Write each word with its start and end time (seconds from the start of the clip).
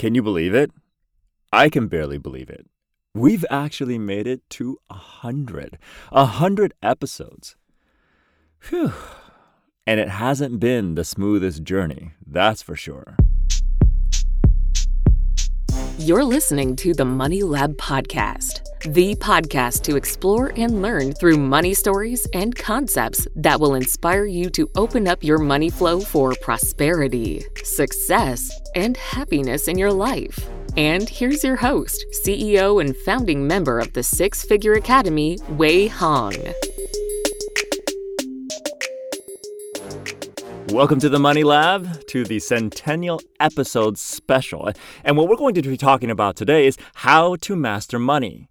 Can 0.00 0.14
you 0.14 0.22
believe 0.22 0.54
it? 0.54 0.70
I 1.52 1.68
can 1.68 1.86
barely 1.86 2.16
believe 2.16 2.48
it. 2.48 2.66
We've 3.14 3.44
actually 3.50 3.98
made 3.98 4.26
it 4.26 4.40
to 4.56 4.78
a 4.88 4.94
hundred, 4.94 5.78
a 6.10 6.24
hundred 6.24 6.72
episodes. 6.82 7.54
Phew. 8.58 8.94
And 9.86 10.00
it 10.00 10.08
hasn't 10.08 10.58
been 10.58 10.94
the 10.94 11.04
smoothest 11.04 11.64
journey, 11.64 12.12
that's 12.26 12.62
for 12.62 12.76
sure. 12.76 13.18
You're 16.00 16.24
listening 16.24 16.76
to 16.76 16.94
the 16.94 17.04
Money 17.04 17.42
Lab 17.42 17.76
Podcast, 17.76 18.62
the 18.94 19.14
podcast 19.16 19.82
to 19.82 19.96
explore 19.96 20.50
and 20.56 20.80
learn 20.80 21.12
through 21.12 21.36
money 21.36 21.74
stories 21.74 22.26
and 22.32 22.56
concepts 22.56 23.28
that 23.36 23.60
will 23.60 23.74
inspire 23.74 24.24
you 24.24 24.48
to 24.48 24.70
open 24.76 25.06
up 25.06 25.22
your 25.22 25.36
money 25.36 25.68
flow 25.68 26.00
for 26.00 26.32
prosperity, 26.40 27.44
success, 27.64 28.50
and 28.74 28.96
happiness 28.96 29.68
in 29.68 29.76
your 29.76 29.92
life. 29.92 30.48
And 30.74 31.06
here's 31.06 31.44
your 31.44 31.56
host, 31.56 32.02
CEO 32.24 32.80
and 32.80 32.96
founding 32.96 33.46
member 33.46 33.78
of 33.78 33.92
the 33.92 34.02
Six 34.02 34.42
Figure 34.42 34.72
Academy, 34.72 35.38
Wei 35.50 35.86
Hong. 35.86 36.34
Welcome 40.72 41.00
to 41.00 41.08
the 41.08 41.18
Money 41.18 41.42
Lab, 41.42 42.06
to 42.06 42.22
the 42.22 42.38
Centennial 42.38 43.20
Episode 43.40 43.98
Special. 43.98 44.70
And 45.02 45.16
what 45.16 45.28
we're 45.28 45.34
going 45.34 45.54
to 45.56 45.62
be 45.62 45.76
talking 45.76 46.12
about 46.12 46.36
today 46.36 46.68
is 46.68 46.78
how 46.94 47.34
to 47.36 47.56
master 47.56 47.98
money. 47.98 48.49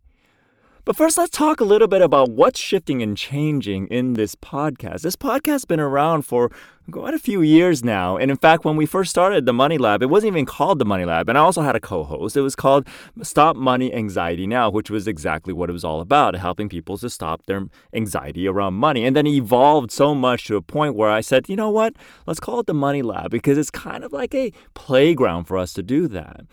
But 0.89 0.95
first, 0.95 1.19
let's 1.19 1.29
talk 1.29 1.61
a 1.61 1.65
little 1.65 1.87
bit 1.87 2.01
about 2.01 2.31
what's 2.31 2.59
shifting 2.59 3.03
and 3.03 3.15
changing 3.15 3.85
in 3.89 4.13
this 4.13 4.33
podcast. 4.33 5.01
This 5.01 5.15
podcast's 5.15 5.65
been 5.65 5.79
around 5.79 6.23
for 6.23 6.49
quite 6.89 7.13
a 7.13 7.19
few 7.19 7.43
years 7.43 7.83
now. 7.83 8.17
And 8.17 8.31
in 8.31 8.37
fact, 8.37 8.65
when 8.65 8.75
we 8.75 8.87
first 8.87 9.11
started 9.11 9.45
the 9.45 9.53
Money 9.53 9.77
Lab, 9.77 10.01
it 10.01 10.09
wasn't 10.09 10.33
even 10.33 10.47
called 10.47 10.79
the 10.79 10.85
Money 10.85 11.05
Lab. 11.05 11.29
And 11.29 11.37
I 11.37 11.41
also 11.41 11.61
had 11.61 11.75
a 11.75 11.79
co 11.79 12.03
host. 12.03 12.35
It 12.35 12.41
was 12.41 12.55
called 12.55 12.87
Stop 13.21 13.55
Money 13.55 13.93
Anxiety 13.93 14.47
Now, 14.47 14.71
which 14.71 14.89
was 14.89 15.07
exactly 15.07 15.53
what 15.53 15.69
it 15.69 15.73
was 15.73 15.83
all 15.83 16.01
about 16.01 16.35
helping 16.35 16.67
people 16.67 16.97
to 16.97 17.09
stop 17.11 17.45
their 17.45 17.67
anxiety 17.93 18.47
around 18.47 18.73
money. 18.73 19.05
And 19.05 19.15
then 19.15 19.27
it 19.27 19.33
evolved 19.33 19.91
so 19.91 20.15
much 20.15 20.45
to 20.45 20.55
a 20.55 20.61
point 20.63 20.95
where 20.95 21.11
I 21.11 21.21
said, 21.21 21.49
you 21.49 21.55
know 21.55 21.69
what? 21.69 21.93
Let's 22.25 22.39
call 22.39 22.61
it 22.61 22.65
the 22.65 22.73
Money 22.73 23.03
Lab 23.03 23.29
because 23.29 23.59
it's 23.59 23.69
kind 23.69 24.03
of 24.03 24.11
like 24.11 24.33
a 24.33 24.51
playground 24.73 25.43
for 25.43 25.55
us 25.55 25.71
to 25.73 25.83
do 25.83 26.07
that. 26.07 26.47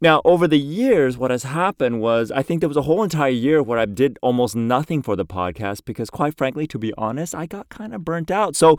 Now, 0.00 0.20
over 0.24 0.48
the 0.48 0.58
years, 0.58 1.16
what 1.16 1.30
has 1.30 1.44
happened 1.44 2.00
was 2.00 2.32
I 2.32 2.42
think 2.42 2.60
there 2.60 2.68
was 2.68 2.76
a 2.76 2.82
whole 2.82 3.04
entire 3.04 3.30
year 3.30 3.62
where 3.62 3.78
I 3.78 3.84
did 3.86 4.18
almost 4.22 4.56
nothing 4.56 5.02
for 5.02 5.14
the 5.14 5.24
podcast 5.24 5.84
because, 5.84 6.10
quite 6.10 6.36
frankly, 6.36 6.66
to 6.68 6.78
be 6.78 6.92
honest, 6.98 7.34
I 7.34 7.46
got 7.46 7.68
kind 7.68 7.94
of 7.94 8.04
burnt 8.04 8.30
out. 8.30 8.56
So, 8.56 8.76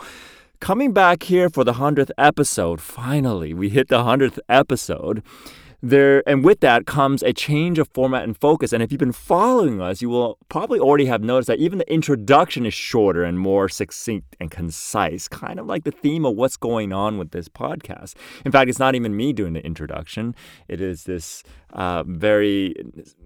coming 0.59 0.91
back 0.91 1.23
here 1.23 1.49
for 1.49 1.63
the 1.63 1.73
100th 1.73 2.11
episode, 2.17 2.81
finally, 2.81 3.53
we 3.53 3.69
hit 3.69 3.87
the 3.87 4.03
100th 4.03 4.39
episode 4.49 5.23
there 5.89 6.23
and 6.27 6.43
with 6.43 6.59
that 6.61 6.85
comes 6.85 7.23
a 7.23 7.33
change 7.33 7.79
of 7.79 7.87
format 7.93 8.23
and 8.23 8.37
focus. 8.37 8.73
And 8.73 8.81
if 8.81 8.91
you've 8.91 8.99
been 8.99 9.11
following 9.11 9.81
us 9.81 10.01
you 10.01 10.09
will 10.09 10.37
probably 10.49 10.79
already 10.79 11.05
have 11.05 11.21
noticed 11.21 11.47
that 11.47 11.59
even 11.59 11.79
the 11.79 11.91
introduction 11.91 12.65
is 12.65 12.73
shorter 12.73 13.23
and 13.23 13.39
more 13.39 13.69
succinct 13.69 14.35
and 14.39 14.49
concise 14.49 15.27
kind 15.27 15.59
of 15.59 15.65
like 15.65 15.83
the 15.83 15.91
theme 15.91 16.25
of 16.25 16.35
what's 16.35 16.57
going 16.57 16.91
on 16.91 17.17
with 17.17 17.31
this 17.31 17.47
podcast. 17.47 18.15
In 18.45 18.51
fact 18.51 18.69
it's 18.69 18.79
not 18.79 18.95
even 18.95 19.15
me 19.15 19.33
doing 19.33 19.53
the 19.53 19.65
introduction. 19.65 20.35
It 20.67 20.81
is 20.81 21.03
this 21.03 21.43
uh, 21.73 22.03
very 22.07 22.75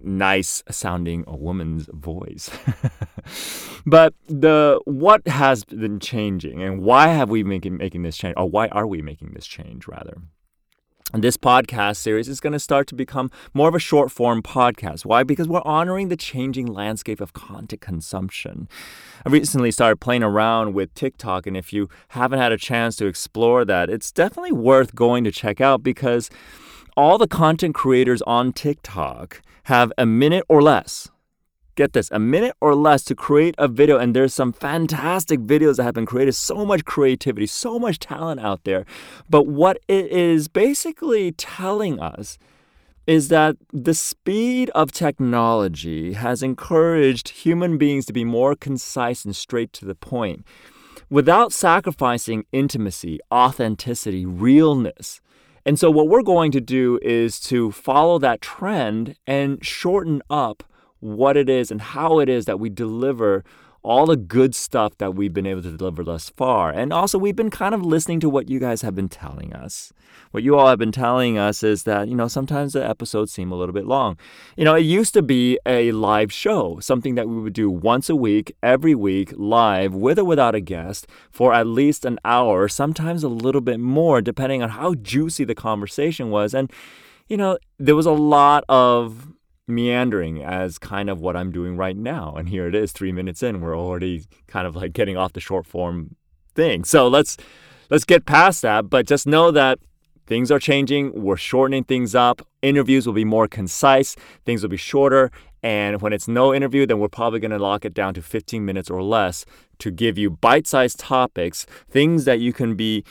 nice 0.02 0.62
sounding 0.70 1.24
woman's 1.26 1.88
voice. 1.92 2.50
But 3.86 4.14
the 4.26 4.80
what 4.84 5.26
has 5.26 5.64
been 5.64 6.00
changing 6.00 6.62
and 6.62 6.82
why 6.82 7.08
have 7.08 7.30
we 7.30 7.42
been 7.42 7.78
making 7.78 8.02
this 8.02 8.16
change 8.16 8.34
or 8.36 8.48
why 8.48 8.68
are 8.68 8.86
we 8.86 9.02
making 9.02 9.32
this 9.32 9.46
change 9.46 9.88
rather 9.88 10.18
this 11.12 11.36
podcast 11.36 11.96
series 11.96 12.28
is 12.28 12.40
going 12.40 12.52
to 12.52 12.60
start 12.60 12.86
to 12.86 12.94
become 12.94 13.30
more 13.52 13.68
of 13.68 13.74
a 13.74 13.80
short 13.80 14.12
form 14.12 14.42
podcast. 14.42 15.04
Why? 15.04 15.24
Because 15.24 15.48
we're 15.48 15.62
honoring 15.64 16.08
the 16.08 16.16
changing 16.16 16.66
landscape 16.66 17.20
of 17.20 17.32
content 17.32 17.80
consumption. 17.80 18.68
I 19.26 19.30
recently 19.30 19.72
started 19.72 19.96
playing 19.96 20.22
around 20.22 20.74
with 20.74 20.94
TikTok, 20.94 21.46
and 21.46 21.56
if 21.56 21.72
you 21.72 21.88
haven't 22.10 22.38
had 22.38 22.52
a 22.52 22.56
chance 22.56 22.96
to 22.96 23.06
explore 23.06 23.64
that, 23.64 23.90
it's 23.90 24.12
definitely 24.12 24.52
worth 24.52 24.94
going 24.94 25.24
to 25.24 25.32
check 25.32 25.60
out 25.60 25.82
because 25.82 26.30
all 26.96 27.18
the 27.18 27.28
content 27.28 27.74
creators 27.74 28.22
on 28.22 28.52
TikTok 28.52 29.42
have 29.64 29.92
a 29.98 30.06
minute 30.06 30.44
or 30.48 30.62
less 30.62 31.08
get 31.80 31.94
this, 31.94 32.10
a 32.10 32.18
minute 32.18 32.54
or 32.60 32.74
less 32.74 33.02
to 33.04 33.14
create 33.14 33.54
a 33.56 33.66
video. 33.66 33.96
And 33.96 34.14
there's 34.14 34.34
some 34.34 34.52
fantastic 34.52 35.40
videos 35.40 35.76
that 35.76 35.84
have 35.84 35.94
been 35.94 36.04
created, 36.04 36.34
so 36.34 36.66
much 36.66 36.84
creativity, 36.84 37.46
so 37.46 37.78
much 37.78 37.98
talent 37.98 38.40
out 38.40 38.64
there. 38.64 38.84
But 39.30 39.46
what 39.46 39.78
it 39.88 40.06
is 40.12 40.46
basically 40.46 41.32
telling 41.32 41.98
us 41.98 42.36
is 43.06 43.28
that 43.28 43.56
the 43.72 43.94
speed 43.94 44.70
of 44.74 44.92
technology 44.92 46.12
has 46.12 46.42
encouraged 46.42 47.30
human 47.30 47.78
beings 47.78 48.04
to 48.06 48.12
be 48.12 48.24
more 48.24 48.54
concise 48.54 49.24
and 49.24 49.34
straight 49.34 49.72
to 49.72 49.86
the 49.86 49.94
point 49.94 50.44
without 51.08 51.50
sacrificing 51.50 52.44
intimacy, 52.52 53.18
authenticity, 53.32 54.26
realness. 54.26 55.20
And 55.64 55.78
so, 55.78 55.90
what 55.90 56.08
we're 56.08 56.22
going 56.22 56.52
to 56.52 56.60
do 56.60 56.98
is 57.02 57.40
to 57.40 57.70
follow 57.72 58.18
that 58.18 58.40
trend 58.40 59.16
and 59.26 59.64
shorten 59.64 60.22
up 60.30 60.62
what 61.00 61.36
it 61.36 61.48
is 61.48 61.70
and 61.70 61.80
how 61.80 62.18
it 62.20 62.28
is 62.28 62.44
that 62.44 62.60
we 62.60 62.70
deliver 62.70 63.44
all 63.82 64.06
the 64.06 64.16
good 64.16 64.54
stuff 64.54 64.96
that 64.98 65.14
we've 65.14 65.32
been 65.32 65.46
able 65.46 65.62
to 65.62 65.76
deliver 65.76 66.04
thus 66.04 66.28
far. 66.28 66.70
And 66.70 66.92
also, 66.92 67.18
we've 67.18 67.36
been 67.36 67.50
kind 67.50 67.74
of 67.74 67.82
listening 67.82 68.20
to 68.20 68.28
what 68.28 68.50
you 68.50 68.58
guys 68.58 68.82
have 68.82 68.94
been 68.94 69.08
telling 69.08 69.54
us. 69.54 69.92
What 70.32 70.42
you 70.42 70.58
all 70.58 70.68
have 70.68 70.78
been 70.78 70.92
telling 70.92 71.38
us 71.38 71.62
is 71.62 71.84
that, 71.84 72.08
you 72.08 72.14
know, 72.14 72.28
sometimes 72.28 72.74
the 72.74 72.86
episodes 72.86 73.32
seem 73.32 73.50
a 73.50 73.54
little 73.54 73.72
bit 73.72 73.86
long. 73.86 74.18
You 74.56 74.64
know, 74.64 74.74
it 74.74 74.80
used 74.80 75.14
to 75.14 75.22
be 75.22 75.58
a 75.64 75.92
live 75.92 76.30
show, 76.32 76.78
something 76.80 77.14
that 77.14 77.28
we 77.28 77.40
would 77.40 77.52
do 77.52 77.70
once 77.70 78.10
a 78.10 78.16
week, 78.16 78.54
every 78.62 78.94
week, 78.94 79.32
live, 79.36 79.94
with 79.94 80.18
or 80.18 80.24
without 80.24 80.54
a 80.54 80.60
guest, 80.60 81.06
for 81.30 81.54
at 81.54 81.66
least 81.66 82.04
an 82.04 82.18
hour, 82.24 82.68
sometimes 82.68 83.24
a 83.24 83.28
little 83.28 83.62
bit 83.62 83.80
more, 83.80 84.20
depending 84.20 84.62
on 84.62 84.70
how 84.70 84.94
juicy 84.94 85.44
the 85.44 85.54
conversation 85.54 86.30
was. 86.30 86.52
And, 86.52 86.70
you 87.28 87.38
know, 87.38 87.58
there 87.78 87.96
was 87.96 88.06
a 88.06 88.12
lot 88.12 88.64
of 88.68 89.32
meandering 89.70 90.42
as 90.42 90.78
kind 90.78 91.08
of 91.08 91.20
what 91.20 91.36
I'm 91.36 91.50
doing 91.50 91.76
right 91.76 91.96
now. 91.96 92.34
And 92.34 92.48
here 92.48 92.66
it 92.66 92.74
is, 92.74 92.92
three 92.92 93.12
minutes 93.12 93.42
in, 93.42 93.60
we're 93.60 93.78
already 93.78 94.24
kind 94.46 94.66
of 94.66 94.76
like 94.76 94.92
getting 94.92 95.16
off 95.16 95.32
the 95.32 95.40
short 95.40 95.66
form 95.66 96.16
thing. 96.54 96.84
So 96.84 97.08
let's 97.08 97.36
let's 97.90 98.04
get 98.04 98.26
past 98.26 98.62
that. 98.62 98.90
But 98.90 99.06
just 99.06 99.26
know 99.26 99.50
that 99.50 99.78
things 100.26 100.50
are 100.50 100.58
changing. 100.58 101.12
We're 101.14 101.36
shortening 101.36 101.84
things 101.84 102.14
up. 102.14 102.46
Interviews 102.62 103.06
will 103.06 103.14
be 103.14 103.24
more 103.24 103.48
concise. 103.48 104.16
Things 104.44 104.62
will 104.62 104.70
be 104.70 104.76
shorter. 104.76 105.30
And 105.62 106.00
when 106.00 106.12
it's 106.12 106.28
no 106.28 106.54
interview, 106.54 106.86
then 106.86 106.98
we're 106.98 107.08
probably 107.08 107.40
going 107.40 107.50
to 107.50 107.58
lock 107.58 107.84
it 107.84 107.92
down 107.92 108.14
to 108.14 108.22
15 108.22 108.64
minutes 108.64 108.88
or 108.88 109.02
less 109.02 109.44
to 109.80 109.90
give 109.90 110.16
you 110.16 110.30
bite 110.30 110.66
sized 110.66 110.98
topics, 110.98 111.66
things 111.90 112.24
that 112.24 112.40
you 112.40 112.52
can 112.52 112.74
be 112.74 113.04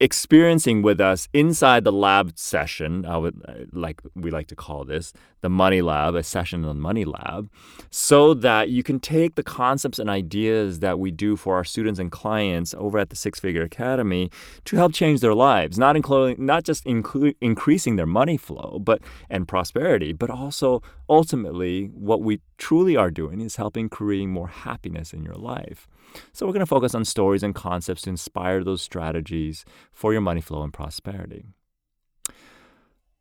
experiencing 0.00 0.80
with 0.80 0.98
us 0.98 1.28
inside 1.34 1.84
the 1.84 1.92
lab 1.92 2.38
session. 2.38 3.04
I 3.04 3.18
would 3.18 3.42
uh, 3.46 3.52
like 3.72 4.00
we 4.14 4.30
like 4.30 4.46
to 4.48 4.56
call 4.56 4.84
this 4.84 5.12
the 5.42 5.50
money 5.50 5.82
lab, 5.82 6.14
a 6.14 6.22
session 6.22 6.64
on 6.64 6.76
the 6.76 6.80
money 6.80 7.04
lab, 7.04 7.50
so 7.90 8.32
that 8.34 8.70
you 8.70 8.82
can 8.82 8.98
take 8.98 9.34
the 9.34 9.42
concepts 9.42 9.98
and 9.98 10.08
ideas 10.08 10.80
that 10.80 10.98
we 10.98 11.10
do 11.10 11.36
for 11.36 11.54
our 11.56 11.64
students 11.64 12.00
and 12.00 12.10
clients 12.10 12.74
over 12.74 12.98
at 12.98 13.10
the 13.10 13.16
Six 13.16 13.38
Figure 13.38 13.62
Academy 13.62 14.30
to 14.64 14.76
help 14.76 14.94
change 14.94 15.20
their 15.20 15.34
lives, 15.34 15.78
not 15.78 15.96
including 15.96 16.44
not 16.44 16.64
just 16.64 16.84
inclu- 16.86 17.36
increasing 17.40 17.96
their 17.96 18.06
money 18.06 18.38
flow, 18.38 18.80
but 18.82 19.02
and 19.28 19.46
prosperity, 19.46 20.14
but 20.14 20.30
also 20.30 20.82
ultimately 21.10 21.86
what 21.92 22.22
we 22.22 22.40
truly 22.56 22.96
are 22.96 23.10
doing 23.10 23.40
is 23.42 23.56
helping 23.56 23.88
creating 23.88 24.30
more 24.30 24.48
happiness 24.48 25.12
in 25.12 25.22
your 25.22 25.34
life. 25.34 25.57
So, 26.32 26.46
we're 26.46 26.52
going 26.52 26.60
to 26.60 26.66
focus 26.66 26.94
on 26.94 27.04
stories 27.04 27.42
and 27.42 27.54
concepts 27.54 28.02
to 28.02 28.10
inspire 28.10 28.64
those 28.64 28.82
strategies 28.82 29.64
for 29.92 30.12
your 30.12 30.22
money 30.22 30.40
flow 30.40 30.62
and 30.62 30.72
prosperity. 30.72 31.46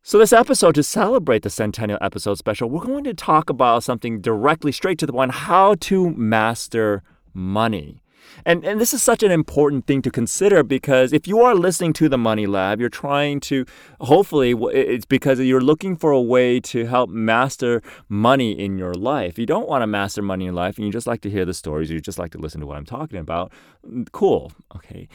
So, 0.03 0.17
this 0.17 0.31
episode, 0.31 0.75
to 0.75 0.83
celebrate 0.83 1.43
the 1.43 1.49
centennial 1.49 1.99
episode 2.01 2.37
special, 2.37 2.69
we're 2.69 2.85
going 2.85 3.03
to 3.03 3.13
talk 3.13 3.49
about 3.49 3.83
something 3.83 4.21
directly 4.21 4.71
straight 4.71 4.97
to 4.99 5.05
the 5.05 5.11
point 5.11 5.31
how 5.31 5.75
to 5.81 6.11
master 6.11 7.03
money. 7.33 8.01
And, 8.45 8.65
and 8.65 8.79
this 8.79 8.93
is 8.93 9.03
such 9.03 9.23
an 9.23 9.31
important 9.31 9.87
thing 9.87 10.01
to 10.03 10.11
consider 10.11 10.63
because 10.63 11.13
if 11.13 11.27
you 11.27 11.41
are 11.41 11.55
listening 11.55 11.93
to 11.93 12.09
the 12.09 12.17
Money 12.17 12.45
Lab, 12.45 12.79
you're 12.79 12.89
trying 12.89 13.39
to, 13.41 13.65
hopefully, 14.01 14.51
it's 14.73 15.05
because 15.05 15.39
you're 15.39 15.61
looking 15.61 15.95
for 15.95 16.11
a 16.11 16.21
way 16.21 16.59
to 16.61 16.85
help 16.85 17.09
master 17.09 17.81
money 18.09 18.51
in 18.51 18.77
your 18.77 18.93
life. 18.93 19.37
You 19.37 19.45
don't 19.45 19.67
want 19.67 19.81
to 19.81 19.87
master 19.87 20.21
money 20.21 20.45
in 20.45 20.55
life 20.55 20.77
and 20.77 20.85
you 20.85 20.91
just 20.91 21.07
like 21.07 21.21
to 21.21 21.29
hear 21.29 21.45
the 21.45 21.53
stories, 21.53 21.89
you 21.89 21.99
just 21.99 22.19
like 22.19 22.31
to 22.31 22.37
listen 22.37 22.61
to 22.61 22.67
what 22.67 22.77
I'm 22.77 22.85
talking 22.85 23.19
about. 23.19 23.51
Cool. 24.11 24.51
Okay 24.75 25.07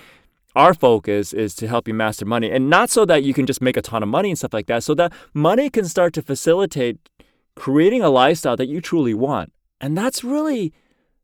our 0.54 0.74
focus 0.74 1.32
is 1.32 1.54
to 1.54 1.66
help 1.66 1.88
you 1.88 1.94
master 1.94 2.24
money 2.24 2.50
and 2.50 2.68
not 2.68 2.90
so 2.90 3.04
that 3.04 3.22
you 3.22 3.32
can 3.32 3.46
just 3.46 3.62
make 3.62 3.76
a 3.76 3.82
ton 3.82 4.02
of 4.02 4.08
money 4.08 4.30
and 4.30 4.38
stuff 4.38 4.52
like 4.52 4.66
that 4.66 4.82
so 4.82 4.94
that 4.94 5.12
money 5.32 5.70
can 5.70 5.84
start 5.84 6.12
to 6.12 6.22
facilitate 6.22 7.08
creating 7.54 8.02
a 8.02 8.10
lifestyle 8.10 8.56
that 8.56 8.68
you 8.68 8.80
truly 8.80 9.14
want 9.14 9.52
and 9.80 9.96
that's 9.96 10.22
really 10.22 10.72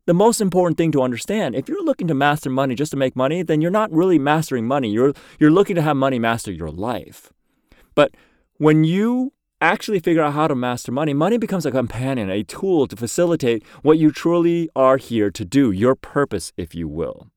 the 0.09 0.15
most 0.15 0.41
important 0.41 0.79
thing 0.79 0.91
to 0.91 1.03
understand 1.03 1.55
if 1.55 1.69
you're 1.69 1.85
looking 1.85 2.09
to 2.09 2.15
master 2.15 2.49
money 2.49 2.75
just 2.75 2.91
to 2.91 2.97
make 2.97 3.15
money 3.15 3.43
then 3.43 3.61
you're 3.61 3.71
not 3.71 3.93
really 3.93 4.19
mastering 4.19 4.67
money 4.67 4.91
you're 4.91 5.13
you're 5.39 5.51
looking 5.51 5.77
to 5.77 5.83
have 5.83 5.97
money 5.97 6.19
master 6.19 6.51
your 6.51 6.71
life 6.71 7.31
but 7.95 8.15
when 8.57 8.85
you 8.85 9.33
actually 9.61 10.01
figure 10.01 10.23
out 10.23 10.35
how 10.35 10.47
to 10.47 10.55
master 10.55 10.93
money, 10.93 11.13
money 11.13 11.39
becomes 11.39 11.67
a 11.67 11.71
companion, 11.71 12.31
a 12.31 12.45
tool 12.45 12.87
to 12.87 12.97
facilitate 12.97 13.65
what 13.83 13.99
you 13.99 14.13
truly 14.13 14.69
are 14.77 14.97
here 14.97 15.31
to 15.31 15.45
do, 15.45 15.71
your 15.71 15.95
purpose, 15.95 16.53
if 16.57 16.75
you 16.75 16.87
will. 16.89 17.29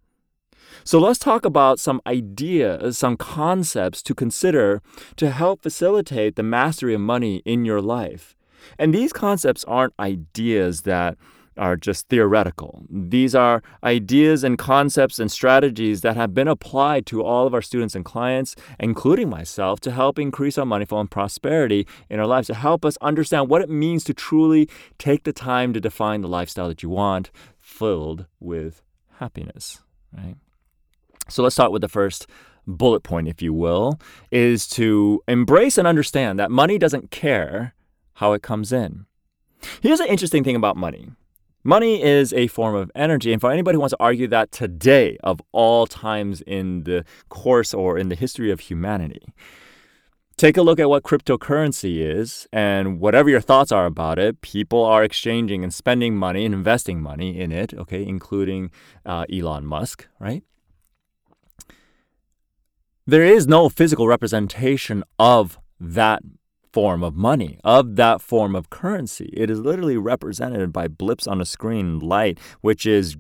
So 0.83 0.99
let's 0.99 1.19
talk 1.19 1.45
about 1.45 1.79
some 1.79 2.01
ideas, 2.07 2.97
some 2.97 3.17
concepts 3.17 4.01
to 4.03 4.15
consider 4.15 4.81
to 5.17 5.29
help 5.29 5.61
facilitate 5.61 6.35
the 6.35 6.43
mastery 6.43 6.93
of 6.93 7.01
money 7.01 7.41
in 7.45 7.65
your 7.65 7.81
life. 7.81 8.35
And 8.77 8.93
these 8.93 9.11
concepts 9.11 9.63
aren't 9.65 9.93
ideas 9.99 10.81
that 10.81 11.17
are 11.57 11.75
just 11.75 12.07
theoretical. 12.07 12.83
These 12.89 13.35
are 13.35 13.61
ideas 13.83 14.43
and 14.43 14.57
concepts 14.57 15.19
and 15.19 15.31
strategies 15.31 16.01
that 16.01 16.15
have 16.15 16.33
been 16.33 16.47
applied 16.47 17.05
to 17.07 17.23
all 17.23 17.45
of 17.45 17.53
our 17.53 17.61
students 17.61 17.95
and 17.95 18.05
clients, 18.05 18.55
including 18.79 19.29
myself, 19.29 19.79
to 19.81 19.91
help 19.91 20.17
increase 20.17 20.57
our 20.57 20.65
money 20.65 20.85
flow 20.85 20.99
and 20.99 21.11
prosperity 21.11 21.87
in 22.09 22.19
our 22.19 22.27
lives, 22.27 22.47
to 22.47 22.53
help 22.53 22.85
us 22.85 22.97
understand 23.01 23.49
what 23.49 23.61
it 23.61 23.69
means 23.69 24.03
to 24.05 24.13
truly 24.13 24.69
take 24.97 25.23
the 25.23 25.33
time 25.33 25.73
to 25.73 25.81
define 25.81 26.21
the 26.21 26.27
lifestyle 26.27 26.67
that 26.67 26.83
you 26.83 26.89
want, 26.89 27.31
filled 27.59 28.25
with 28.39 28.81
happiness, 29.19 29.81
right? 30.15 30.35
So 31.29 31.43
let's 31.43 31.55
start 31.55 31.71
with 31.71 31.81
the 31.81 31.89
first 31.89 32.27
bullet 32.65 33.03
point, 33.03 33.27
if 33.27 33.41
you 33.41 33.53
will, 33.53 33.99
is 34.31 34.67
to 34.67 35.21
embrace 35.27 35.77
and 35.77 35.87
understand 35.87 36.39
that 36.39 36.51
money 36.51 36.77
doesn't 36.77 37.11
care 37.11 37.73
how 38.15 38.33
it 38.33 38.41
comes 38.41 38.71
in. 38.71 39.05
Here's 39.81 39.99
an 39.99 40.07
interesting 40.07 40.43
thing 40.43 40.55
about 40.55 40.75
money 40.77 41.09
Money 41.63 42.01
is 42.01 42.33
a 42.33 42.47
form 42.47 42.75
of 42.75 42.91
energy. 42.95 43.31
And 43.31 43.39
for 43.39 43.51
anybody 43.51 43.75
who 43.75 43.81
wants 43.81 43.91
to 43.91 43.97
argue 43.99 44.27
that 44.27 44.51
today, 44.51 45.17
of 45.23 45.41
all 45.51 45.85
times 45.85 46.41
in 46.41 46.83
the 46.83 47.05
course 47.29 47.73
or 47.73 47.97
in 47.97 48.09
the 48.09 48.15
history 48.15 48.51
of 48.51 48.61
humanity, 48.61 49.33
take 50.37 50.57
a 50.57 50.63
look 50.63 50.79
at 50.79 50.89
what 50.89 51.03
cryptocurrency 51.03 51.99
is 51.99 52.47
and 52.51 52.99
whatever 52.99 53.29
your 53.29 53.41
thoughts 53.41 53.71
are 53.71 53.85
about 53.85 54.17
it. 54.17 54.41
People 54.41 54.83
are 54.83 55.03
exchanging 55.03 55.63
and 55.63 55.71
spending 55.71 56.15
money 56.15 56.45
and 56.45 56.55
investing 56.55 56.99
money 56.99 57.39
in 57.39 57.51
it, 57.51 57.75
okay, 57.75 58.03
including 58.03 58.71
uh, 59.05 59.25
Elon 59.31 59.65
Musk, 59.65 60.07
right? 60.19 60.43
There 63.05 63.23
is 63.23 63.45
no 63.45 63.69
physical 63.69 64.07
representation 64.07 65.03
of 65.19 65.59
that 65.79 66.23
form 66.71 67.03
of 67.03 67.15
money, 67.15 67.59
of 67.63 67.95
that 67.95 68.21
form 68.21 68.55
of 68.55 68.69
currency. 68.69 69.29
It 69.33 69.49
is 69.49 69.59
literally 69.59 69.97
represented 69.97 70.71
by 70.71 70.87
blips 70.87 71.27
on 71.27 71.41
a 71.41 71.45
screen, 71.45 71.99
light, 71.99 72.39
which 72.61 72.85
is 72.85 73.17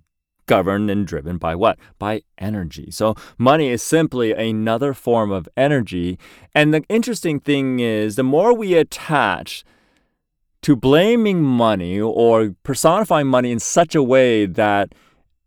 governed 0.47 0.89
and 0.89 1.07
driven 1.07 1.37
by 1.37 1.55
what? 1.55 1.77
By 1.99 2.21
energy. 2.37 2.91
So 2.91 3.15
money 3.37 3.69
is 3.69 3.81
simply 3.81 4.33
another 4.33 4.93
form 4.93 5.31
of 5.31 5.47
energy. 5.55 6.19
And 6.53 6.73
the 6.73 6.83
interesting 6.89 7.39
thing 7.39 7.79
is, 7.79 8.15
the 8.15 8.23
more 8.23 8.53
we 8.53 8.73
attach 8.73 9.63
to 10.63 10.75
blaming 10.75 11.41
money 11.41 11.99
or 11.99 12.55
personifying 12.63 13.27
money 13.27 13.51
in 13.51 13.59
such 13.59 13.95
a 13.95 14.03
way 14.03 14.45
that 14.45 14.93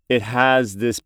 it 0.08 0.22
has 0.22 0.76
this 0.76 1.00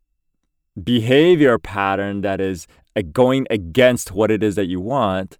behavior 0.83 1.59
pattern 1.59 2.21
that 2.23 2.41
is 2.41 2.67
going 3.13 3.47
against 3.51 4.13
what 4.13 4.31
it 4.31 4.43
is 4.43 4.55
that 4.55 4.67
you 4.67 4.81
want, 4.81 5.39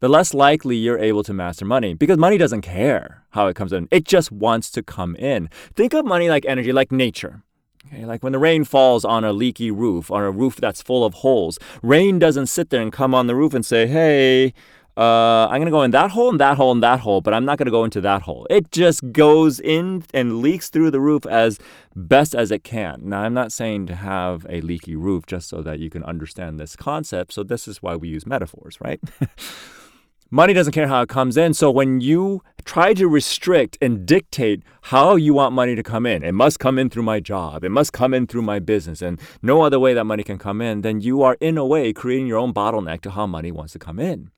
the 0.00 0.08
less 0.08 0.34
likely 0.34 0.76
you're 0.76 0.98
able 0.98 1.22
to 1.22 1.32
master 1.32 1.64
money 1.64 1.94
because 1.94 2.18
money 2.18 2.38
doesn't 2.38 2.62
care 2.62 3.22
how 3.30 3.46
it 3.46 3.54
comes 3.54 3.72
in. 3.72 3.86
It 3.90 4.04
just 4.04 4.32
wants 4.32 4.70
to 4.72 4.82
come 4.82 5.14
in. 5.16 5.48
Think 5.74 5.94
of 5.94 6.04
money 6.04 6.28
like 6.28 6.44
energy, 6.46 6.72
like 6.72 6.90
nature. 6.90 7.42
Okay, 7.86 8.04
like 8.04 8.22
when 8.22 8.32
the 8.32 8.38
rain 8.38 8.64
falls 8.64 9.04
on 9.04 9.24
a 9.24 9.32
leaky 9.32 9.70
roof, 9.70 10.10
on 10.10 10.22
a 10.22 10.30
roof 10.30 10.56
that's 10.56 10.82
full 10.82 11.04
of 11.04 11.14
holes, 11.14 11.58
rain 11.82 12.18
doesn't 12.18 12.46
sit 12.46 12.70
there 12.70 12.82
and 12.82 12.92
come 12.92 13.14
on 13.14 13.26
the 13.26 13.34
roof 13.34 13.54
and 13.54 13.64
say, 13.64 13.86
hey, 13.86 14.52
uh, 14.96 15.46
I'm 15.46 15.60
going 15.60 15.66
to 15.66 15.70
go 15.70 15.82
in 15.82 15.92
that 15.92 16.10
hole 16.10 16.30
and 16.30 16.40
that 16.40 16.56
hole 16.56 16.72
and 16.72 16.82
that 16.82 17.00
hole, 17.00 17.20
but 17.20 17.32
I'm 17.32 17.44
not 17.44 17.58
going 17.58 17.66
to 17.66 17.72
go 17.72 17.84
into 17.84 18.00
that 18.02 18.22
hole. 18.22 18.46
It 18.50 18.70
just 18.70 19.12
goes 19.12 19.60
in 19.60 20.04
and 20.12 20.40
leaks 20.40 20.68
through 20.68 20.90
the 20.90 21.00
roof 21.00 21.26
as 21.26 21.58
best 21.96 22.34
as 22.34 22.50
it 22.50 22.64
can. 22.64 23.00
Now, 23.04 23.22
I'm 23.22 23.34
not 23.34 23.50
saying 23.50 23.86
to 23.86 23.94
have 23.94 24.46
a 24.48 24.60
leaky 24.60 24.96
roof 24.96 25.26
just 25.26 25.48
so 25.48 25.62
that 25.62 25.78
you 25.78 25.90
can 25.90 26.04
understand 26.04 26.60
this 26.60 26.76
concept. 26.76 27.32
So, 27.32 27.42
this 27.42 27.66
is 27.66 27.82
why 27.82 27.96
we 27.96 28.08
use 28.08 28.26
metaphors, 28.26 28.78
right? 28.80 29.00
Money 30.32 30.52
doesn't 30.52 30.72
care 30.72 30.86
how 30.86 31.02
it 31.02 31.08
comes 31.08 31.36
in. 31.36 31.52
So 31.52 31.72
when 31.72 32.00
you 32.00 32.44
try 32.64 32.94
to 32.94 33.08
restrict 33.08 33.76
and 33.82 34.06
dictate 34.06 34.62
how 34.82 35.16
you 35.16 35.34
want 35.34 35.56
money 35.56 35.74
to 35.74 35.82
come 35.82 36.06
in, 36.06 36.22
it 36.22 36.30
must 36.30 36.60
come 36.60 36.78
in 36.78 36.88
through 36.88 37.02
my 37.02 37.18
job, 37.18 37.64
it 37.64 37.70
must 37.70 37.92
come 37.92 38.14
in 38.14 38.28
through 38.28 38.42
my 38.42 38.60
business, 38.60 39.02
and 39.02 39.20
no 39.42 39.62
other 39.62 39.80
way 39.80 39.92
that 39.92 40.04
money 40.04 40.22
can 40.22 40.38
come 40.38 40.60
in, 40.60 40.82
then 40.82 41.00
you 41.00 41.20
are 41.22 41.36
in 41.40 41.58
a 41.58 41.66
way 41.66 41.92
creating 41.92 42.28
your 42.28 42.38
own 42.38 42.54
bottleneck 42.54 43.00
to 43.00 43.10
how 43.10 43.26
money 43.26 43.50
wants 43.50 43.72
to 43.72 43.80
come 43.80 43.98
in. 43.98 44.30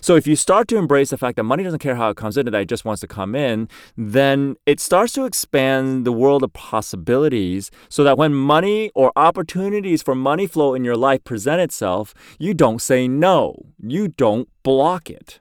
So 0.00 0.16
if 0.16 0.26
you 0.26 0.36
start 0.36 0.68
to 0.68 0.76
embrace 0.76 1.10
the 1.10 1.18
fact 1.18 1.36
that 1.36 1.44
money 1.44 1.62
doesn't 1.62 1.78
care 1.80 1.96
how 1.96 2.10
it 2.10 2.16
comes 2.16 2.36
in, 2.36 2.46
and 2.46 2.54
that 2.54 2.62
it 2.62 2.68
just 2.68 2.84
wants 2.84 3.00
to 3.00 3.06
come 3.06 3.34
in, 3.34 3.68
then 3.96 4.56
it 4.66 4.80
starts 4.80 5.12
to 5.14 5.24
expand 5.24 6.04
the 6.04 6.12
world 6.12 6.42
of 6.42 6.52
possibilities 6.52 7.70
so 7.88 8.04
that 8.04 8.18
when 8.18 8.34
money 8.34 8.90
or 8.94 9.12
opportunities 9.16 10.02
for 10.02 10.14
money 10.14 10.46
flow 10.46 10.74
in 10.74 10.84
your 10.84 10.96
life 10.96 11.24
present 11.24 11.60
itself, 11.60 12.14
you 12.38 12.54
don't 12.54 12.80
say 12.80 13.08
no. 13.08 13.66
You 13.80 14.08
don't 14.08 14.48
block 14.62 15.10
it. 15.10 15.40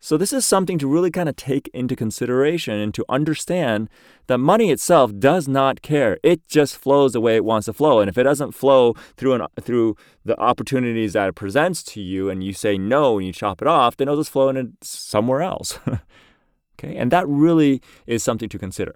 So, 0.00 0.16
this 0.16 0.32
is 0.32 0.46
something 0.46 0.78
to 0.78 0.86
really 0.86 1.10
kind 1.10 1.28
of 1.28 1.34
take 1.34 1.68
into 1.74 1.96
consideration 1.96 2.74
and 2.74 2.94
to 2.94 3.04
understand 3.08 3.88
that 4.28 4.38
money 4.38 4.70
itself 4.70 5.12
does 5.18 5.48
not 5.48 5.82
care. 5.82 6.18
It 6.22 6.46
just 6.46 6.76
flows 6.76 7.14
the 7.14 7.20
way 7.20 7.34
it 7.34 7.44
wants 7.44 7.64
to 7.64 7.72
flow. 7.72 7.98
And 7.98 8.08
if 8.08 8.16
it 8.16 8.22
doesn't 8.22 8.52
flow 8.52 8.94
through, 9.16 9.34
an, 9.34 9.46
through 9.60 9.96
the 10.24 10.38
opportunities 10.38 11.14
that 11.14 11.28
it 11.28 11.34
presents 11.34 11.82
to 11.84 12.00
you 12.00 12.30
and 12.30 12.44
you 12.44 12.52
say 12.52 12.78
no 12.78 13.18
and 13.18 13.26
you 13.26 13.32
chop 13.32 13.60
it 13.60 13.66
off, 13.66 13.96
then 13.96 14.06
it'll 14.06 14.20
just 14.20 14.30
flow 14.30 14.48
in 14.48 14.76
somewhere 14.82 15.42
else. 15.42 15.80
okay. 16.78 16.96
And 16.96 17.10
that 17.10 17.26
really 17.26 17.82
is 18.06 18.22
something 18.22 18.48
to 18.50 18.58
consider. 18.58 18.94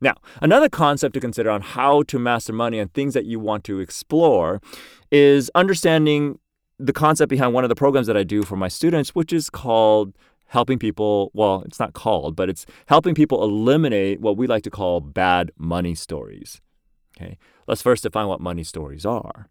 Now, 0.00 0.14
another 0.40 0.68
concept 0.68 1.14
to 1.14 1.20
consider 1.20 1.50
on 1.50 1.62
how 1.62 2.04
to 2.04 2.18
master 2.20 2.52
money 2.52 2.78
and 2.78 2.92
things 2.92 3.14
that 3.14 3.24
you 3.24 3.40
want 3.40 3.64
to 3.64 3.80
explore 3.80 4.62
is 5.10 5.50
understanding 5.56 6.38
the 6.78 6.92
concept 6.92 7.30
behind 7.30 7.52
one 7.52 7.64
of 7.64 7.68
the 7.68 7.74
programs 7.74 8.06
that 8.06 8.16
I 8.16 8.22
do 8.22 8.42
for 8.42 8.56
my 8.56 8.68
students, 8.68 9.14
which 9.14 9.32
is 9.32 9.50
called 9.50 10.14
helping 10.46 10.78
people. 10.78 11.30
Well, 11.34 11.62
it's 11.62 11.80
not 11.80 11.92
called, 11.92 12.36
but 12.36 12.48
it's 12.48 12.66
helping 12.86 13.14
people 13.14 13.42
eliminate 13.42 14.20
what 14.20 14.36
we 14.36 14.46
like 14.46 14.62
to 14.64 14.70
call 14.70 15.00
bad 15.00 15.50
money 15.56 15.94
stories. 15.94 16.60
Okay, 17.16 17.36
let's 17.66 17.82
first 17.82 18.04
define 18.04 18.28
what 18.28 18.40
money 18.40 18.64
stories 18.64 19.04
are. 19.04 19.48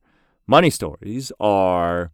Money 0.47 0.69
stories 0.69 1.31
are 1.39 2.11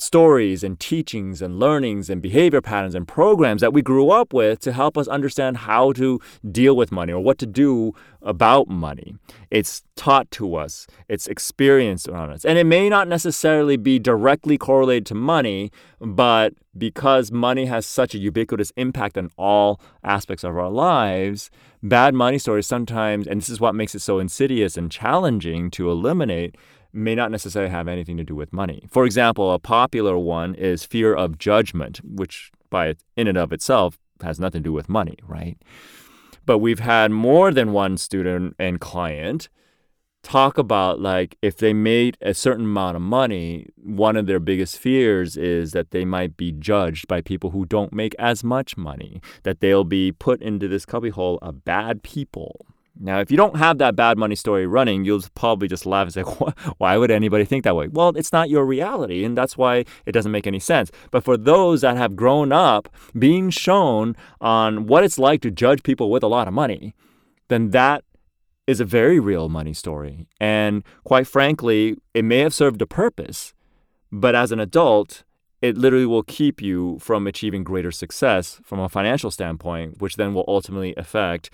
stories 0.00 0.64
and 0.64 0.78
teachings 0.78 1.42
and 1.42 1.58
learnings 1.58 2.10
and 2.10 2.20
behavior 2.22 2.60
patterns 2.60 2.94
and 2.94 3.06
programs 3.06 3.60
that 3.60 3.72
we 3.72 3.82
grew 3.82 4.10
up 4.10 4.32
with 4.32 4.60
to 4.60 4.72
help 4.72 4.96
us 4.98 5.08
understand 5.08 5.58
how 5.58 5.92
to 5.92 6.20
deal 6.50 6.76
with 6.76 6.92
money 6.92 7.12
or 7.12 7.20
what 7.20 7.38
to 7.38 7.46
do 7.46 7.92
about 8.22 8.68
money. 8.68 9.14
It's 9.50 9.82
taught 9.96 10.30
to 10.32 10.56
us, 10.56 10.86
it's 11.08 11.26
experienced 11.26 12.08
on 12.08 12.30
us. 12.30 12.44
And 12.44 12.58
it 12.58 12.64
may 12.64 12.88
not 12.88 13.08
necessarily 13.08 13.76
be 13.76 13.98
directly 13.98 14.58
correlated 14.58 15.06
to 15.06 15.14
money, 15.14 15.70
but 16.00 16.54
because 16.76 17.32
money 17.32 17.66
has 17.66 17.86
such 17.86 18.14
a 18.14 18.18
ubiquitous 18.18 18.72
impact 18.76 19.18
on 19.18 19.30
all 19.36 19.80
aspects 20.04 20.44
of 20.44 20.56
our 20.56 20.70
lives, 20.70 21.50
bad 21.82 22.14
money 22.14 22.38
stories 22.38 22.66
sometimes, 22.66 23.26
and 23.26 23.40
this 23.40 23.48
is 23.48 23.60
what 23.60 23.74
makes 23.74 23.94
it 23.94 24.00
so 24.00 24.18
insidious 24.18 24.76
and 24.76 24.90
challenging 24.90 25.70
to 25.72 25.90
eliminate 25.90 26.56
may 26.92 27.14
not 27.14 27.30
necessarily 27.30 27.70
have 27.70 27.88
anything 27.88 28.16
to 28.16 28.24
do 28.24 28.34
with 28.34 28.52
money. 28.52 28.86
For 28.90 29.04
example, 29.04 29.52
a 29.52 29.58
popular 29.58 30.18
one 30.18 30.54
is 30.54 30.84
fear 30.84 31.14
of 31.14 31.38
judgment, 31.38 32.00
which 32.04 32.50
by 32.70 32.94
in 33.16 33.26
and 33.26 33.38
of 33.38 33.52
itself 33.52 33.98
has 34.22 34.40
nothing 34.40 34.62
to 34.62 34.68
do 34.68 34.72
with 34.72 34.88
money, 34.88 35.16
right? 35.26 35.56
But 36.44 36.58
we've 36.58 36.80
had 36.80 37.10
more 37.10 37.52
than 37.52 37.72
one 37.72 37.98
student 37.98 38.56
and 38.58 38.80
client 38.80 39.48
talk 40.22 40.58
about 40.58 41.00
like 41.00 41.36
if 41.42 41.56
they 41.56 41.72
made 41.72 42.16
a 42.20 42.34
certain 42.34 42.64
amount 42.64 42.96
of 42.96 43.02
money, 43.02 43.66
one 43.76 44.16
of 44.16 44.26
their 44.26 44.40
biggest 44.40 44.78
fears 44.78 45.36
is 45.36 45.72
that 45.72 45.90
they 45.90 46.04
might 46.04 46.36
be 46.36 46.52
judged 46.52 47.06
by 47.08 47.20
people 47.20 47.50
who 47.50 47.64
don't 47.64 47.92
make 47.92 48.14
as 48.18 48.42
much 48.42 48.76
money, 48.76 49.20
that 49.44 49.60
they'll 49.60 49.84
be 49.84 50.12
put 50.12 50.42
into 50.42 50.68
this 50.68 50.84
cubbyhole 50.84 51.38
of 51.40 51.64
bad 51.64 52.02
people 52.02 52.66
now, 53.00 53.20
if 53.20 53.30
you 53.30 53.36
don't 53.36 53.56
have 53.56 53.78
that 53.78 53.94
bad 53.94 54.18
money 54.18 54.34
story 54.34 54.66
running, 54.66 55.04
you'll 55.04 55.22
probably 55.34 55.68
just 55.68 55.86
laugh 55.86 56.04
and 56.04 56.12
say, 56.12 56.22
why 56.78 56.96
would 56.96 57.10
anybody 57.10 57.44
think 57.44 57.64
that 57.64 57.76
way? 57.76 57.88
Well, 57.88 58.10
it's 58.10 58.32
not 58.32 58.50
your 58.50 58.64
reality, 58.64 59.24
and 59.24 59.36
that's 59.36 59.56
why 59.56 59.84
it 60.04 60.12
doesn't 60.12 60.32
make 60.32 60.46
any 60.46 60.58
sense. 60.58 60.90
But 61.10 61.24
for 61.24 61.36
those 61.36 61.82
that 61.82 61.96
have 61.96 62.16
grown 62.16 62.52
up 62.52 62.88
being 63.18 63.50
shown 63.50 64.16
on 64.40 64.86
what 64.86 65.04
it's 65.04 65.18
like 65.18 65.42
to 65.42 65.50
judge 65.50 65.82
people 65.82 66.10
with 66.10 66.22
a 66.22 66.28
lot 66.28 66.48
of 66.48 66.54
money, 66.54 66.94
then 67.48 67.70
that 67.70 68.04
is 68.66 68.80
a 68.80 68.84
very 68.84 69.20
real 69.20 69.48
money 69.48 69.72
story. 69.72 70.26
And 70.40 70.82
quite 71.04 71.26
frankly, 71.26 71.96
it 72.14 72.24
may 72.24 72.40
have 72.40 72.52
served 72.52 72.82
a 72.82 72.86
purpose, 72.86 73.54
but 74.10 74.34
as 74.34 74.52
an 74.52 74.60
adult, 74.60 75.24
it 75.62 75.76
literally 75.76 76.06
will 76.06 76.22
keep 76.22 76.60
you 76.60 76.98
from 77.00 77.26
achieving 77.26 77.64
greater 77.64 77.90
success 77.90 78.60
from 78.64 78.78
a 78.78 78.88
financial 78.88 79.30
standpoint, 79.30 80.00
which 80.00 80.16
then 80.16 80.34
will 80.34 80.44
ultimately 80.46 80.94
affect 80.96 81.50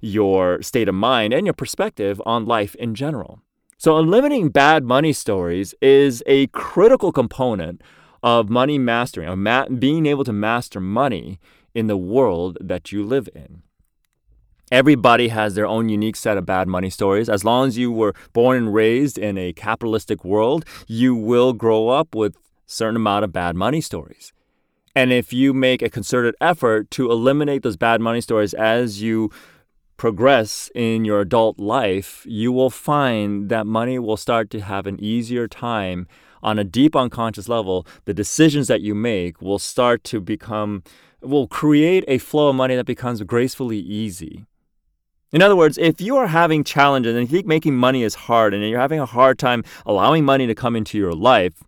your 0.00 0.62
state 0.62 0.88
of 0.88 0.94
mind 0.94 1.32
and 1.32 1.46
your 1.46 1.54
perspective 1.54 2.20
on 2.26 2.44
life 2.44 2.74
in 2.76 2.94
general. 2.94 3.40
So, 3.78 3.96
eliminating 3.96 4.50
bad 4.50 4.84
money 4.84 5.12
stories 5.12 5.74
is 5.80 6.22
a 6.26 6.48
critical 6.48 7.12
component 7.12 7.82
of 8.22 8.50
money 8.50 8.78
mastering, 8.78 9.28
of 9.28 9.38
ma- 9.38 9.66
being 9.68 10.04
able 10.04 10.24
to 10.24 10.32
master 10.32 10.80
money 10.80 11.38
in 11.74 11.86
the 11.86 11.96
world 11.96 12.58
that 12.60 12.92
you 12.92 13.04
live 13.04 13.28
in. 13.34 13.62
Everybody 14.70 15.28
has 15.28 15.54
their 15.54 15.66
own 15.66 15.88
unique 15.88 16.14
set 16.14 16.36
of 16.36 16.46
bad 16.46 16.68
money 16.68 16.90
stories. 16.90 17.28
As 17.28 17.44
long 17.44 17.66
as 17.66 17.76
you 17.76 17.90
were 17.90 18.14
born 18.32 18.56
and 18.56 18.74
raised 18.74 19.18
in 19.18 19.36
a 19.36 19.52
capitalistic 19.52 20.24
world, 20.24 20.64
you 20.86 21.14
will 21.14 21.52
grow 21.52 21.88
up 21.88 22.14
with 22.14 22.36
certain 22.66 22.96
amount 22.96 23.24
of 23.24 23.32
bad 23.32 23.56
money 23.56 23.80
stories. 23.80 24.32
And 24.94 25.12
if 25.12 25.32
you 25.32 25.52
make 25.52 25.82
a 25.82 25.90
concerted 25.90 26.34
effort 26.40 26.90
to 26.92 27.10
eliminate 27.10 27.62
those 27.62 27.76
bad 27.76 28.00
money 28.00 28.20
stories 28.20 28.54
as 28.54 29.02
you 29.02 29.30
progress 30.00 30.70
in 30.74 31.04
your 31.04 31.20
adult 31.20 31.58
life, 31.58 32.24
you 32.26 32.50
will 32.50 32.70
find 32.70 33.50
that 33.50 33.66
money 33.66 33.98
will 33.98 34.16
start 34.16 34.48
to 34.48 34.58
have 34.58 34.86
an 34.86 34.98
easier 34.98 35.46
time 35.46 36.06
on 36.42 36.58
a 36.58 36.64
deep 36.64 36.96
unconscious 36.96 37.50
level. 37.50 37.86
The 38.06 38.14
decisions 38.14 38.66
that 38.68 38.80
you 38.80 38.94
make 38.94 39.42
will 39.42 39.58
start 39.58 40.02
to 40.04 40.18
become, 40.18 40.82
will 41.20 41.46
create 41.46 42.02
a 42.08 42.16
flow 42.16 42.48
of 42.48 42.56
money 42.56 42.76
that 42.76 42.86
becomes 42.86 43.22
gracefully 43.24 43.78
easy. 43.78 44.46
In 45.32 45.42
other 45.42 45.54
words, 45.54 45.76
if 45.76 46.00
you 46.00 46.16
are 46.16 46.28
having 46.28 46.64
challenges 46.64 47.14
and 47.14 47.28
you 47.28 47.36
think 47.36 47.46
making 47.46 47.76
money 47.76 48.02
is 48.02 48.14
hard 48.14 48.54
and 48.54 48.66
you're 48.66 48.80
having 48.80 49.00
a 49.00 49.04
hard 49.04 49.38
time 49.38 49.62
allowing 49.84 50.24
money 50.24 50.46
to 50.46 50.54
come 50.54 50.76
into 50.76 50.96
your 50.96 51.12
life, 51.12 51.62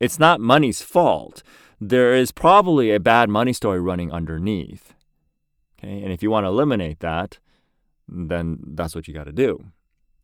it's 0.00 0.18
not 0.18 0.40
money's 0.40 0.82
fault. 0.82 1.44
There 1.80 2.14
is 2.14 2.32
probably 2.32 2.90
a 2.90 2.98
bad 2.98 3.28
money 3.28 3.52
story 3.52 3.78
running 3.78 4.10
underneath. 4.10 4.92
Okay, 5.78 6.02
and 6.02 6.12
if 6.12 6.20
you 6.20 6.32
want 6.32 6.46
to 6.46 6.48
eliminate 6.48 6.98
that, 6.98 7.38
then 8.10 8.58
that's 8.66 8.94
what 8.94 9.08
you 9.08 9.14
got 9.14 9.24
to 9.24 9.32
do. 9.32 9.64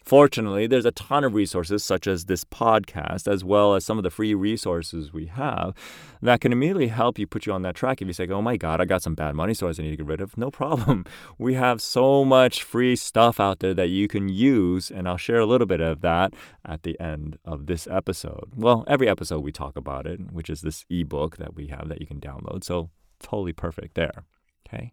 Fortunately, 0.07 0.69
there's 0.69 0.85
a 0.85 0.93
ton 0.93 1.25
of 1.25 1.35
resources, 1.35 1.83
such 1.83 2.07
as 2.07 2.27
this 2.27 2.45
podcast, 2.45 3.27
as 3.27 3.43
well 3.43 3.75
as 3.75 3.85
some 3.85 3.99
of 3.99 4.05
the 4.05 4.11
free 4.11 4.35
resources 4.35 5.13
we 5.13 5.27
have, 5.27 5.75
that 6.23 6.41
can 6.41 6.53
immediately 6.53 6.87
help 6.87 7.19
you 7.19 7.27
put 7.27 7.45
you 7.45 7.53
on 7.53 7.63
that 7.63 7.75
track. 7.75 8.01
If 8.01 8.07
you 8.07 8.15
say, 8.15 8.29
oh 8.29 8.41
my 8.41 8.57
God, 8.57 8.81
I 8.81 8.85
got 8.85 9.03
some 9.03 9.17
bad 9.17 9.35
money 9.35 9.53
stories 9.53 9.81
I 9.81 9.83
need 9.83 9.91
to 9.91 9.97
get 9.97 10.07
rid 10.07 10.21
of, 10.21 10.39
no 10.39 10.49
problem. 10.49 11.05
We 11.39 11.55
have 11.55 11.83
so 11.83 12.25
much 12.25 12.63
free 12.63 12.95
stuff 12.95 13.41
out 13.41 13.59
there 13.59 13.75
that 13.75 13.89
you 13.89 14.07
can 14.07 14.29
use, 14.29 14.93
and 14.93 15.09
I'll 15.09 15.17
share 15.17 15.41
a 15.41 15.47
little 15.47 15.67
bit 15.67 15.81
of 15.81 16.03
that 16.03 16.35
at 16.65 16.85
the 16.85 16.99
end 17.01 17.39
of 17.45 17.67
this 17.67 17.89
episode. 17.89 18.53
Well, 18.55 18.85
every 18.87 19.09
episode 19.09 19.41
we 19.41 19.51
talk 19.51 19.77
about 19.77 20.07
it, 20.07 20.33
which 20.33 20.49
is 20.49 20.61
this 20.61 20.85
ebook 20.89 21.37
that 21.39 21.57
we 21.57 21.67
have 21.67 21.89
that 21.89 22.01
you 22.01 22.07
can 22.07 22.21
download. 22.21 22.63
So, 22.63 22.91
totally 23.21 23.53
perfect 23.53 23.97
there. 23.97 24.25
Okay. 24.69 24.93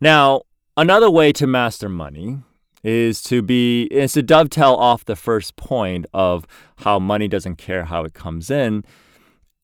Now, 0.00 0.42
another 0.76 1.10
way 1.10 1.32
to 1.32 1.46
master 1.46 1.88
money 1.88 2.38
is 2.82 3.22
to 3.22 3.42
be 3.42 3.84
is 3.90 4.12
to 4.14 4.22
dovetail 4.22 4.74
off 4.74 5.04
the 5.04 5.16
first 5.16 5.56
point 5.56 6.06
of 6.12 6.46
how 6.78 6.98
money 6.98 7.28
doesn't 7.28 7.56
care 7.56 7.84
how 7.84 8.04
it 8.04 8.12
comes 8.12 8.50
in 8.50 8.84